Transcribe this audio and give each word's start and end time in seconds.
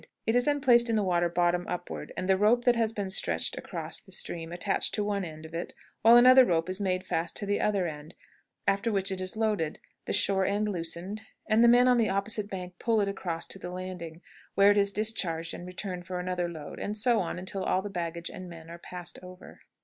It 0.25 0.35
is 0.35 0.45
then 0.45 0.61
placed 0.61 0.89
in 0.89 0.95
the 0.95 1.03
water 1.03 1.29
bottom 1.29 1.67
upward, 1.69 2.11
and 2.17 2.27
the 2.27 2.35
rope 2.35 2.65
that 2.65 2.75
has 2.75 2.91
been 2.91 3.11
stretched 3.11 3.55
across 3.55 4.01
the 4.01 4.11
stream 4.11 4.51
attached 4.51 4.95
to 4.95 5.03
one 5.03 5.23
end 5.23 5.45
of 5.45 5.53
it, 5.53 5.75
while 6.01 6.15
another 6.15 6.43
rope 6.43 6.71
is 6.71 6.81
made 6.81 7.05
fast 7.05 7.35
to 7.35 7.45
the 7.45 7.61
other 7.61 7.85
end, 7.85 8.15
after 8.67 8.91
which 8.91 9.11
it 9.11 9.21
is 9.21 9.37
loaded, 9.37 9.77
the 10.05 10.11
shore 10.13 10.43
end 10.43 10.67
loosened, 10.69 11.21
and 11.47 11.63
the 11.63 11.67
men 11.67 11.87
on 11.87 11.97
the 11.97 12.09
opposite 12.09 12.49
bank 12.49 12.79
pull 12.79 12.99
it 12.99 13.07
across 13.07 13.45
to 13.45 13.59
the 13.59 13.69
landing, 13.69 14.23
where 14.55 14.71
it 14.71 14.77
is 14.79 14.91
discharged 14.91 15.53
and 15.53 15.67
returned 15.67 16.07
for 16.07 16.19
another 16.19 16.49
load, 16.49 16.79
and 16.79 16.97
so 16.97 17.19
on 17.19 17.37
until 17.37 17.63
all 17.63 17.83
the 17.83 17.87
baggage 17.87 18.31
and 18.31 18.49
men 18.49 18.71
are 18.71 18.79
passed 18.79 19.19
over. 19.21 19.59